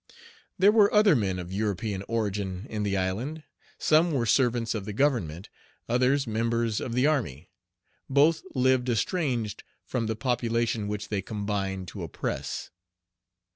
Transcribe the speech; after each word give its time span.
There 0.57 0.71
were 0.71 0.91
other 0.91 1.15
men 1.15 1.37
of 1.37 1.53
European 1.53 2.01
origin 2.07 2.65
in 2.71 2.81
the 2.81 2.97
island. 2.97 3.43
Some 3.77 4.09
were 4.13 4.25
servants 4.25 4.73
of 4.73 4.85
the 4.85 4.93
Government; 4.93 5.49
others 5.87 6.25
members 6.25 6.81
of 6.81 6.93
the 6.95 7.05
army; 7.05 7.51
both 8.09 8.41
lived 8.55 8.89
estranged 8.89 9.63
from 9.85 10.07
the 10.07 10.15
population 10.15 10.87
which 10.87 11.09
they 11.09 11.21
combined 11.21 11.87
to 11.89 12.01
oppress. 12.01 12.71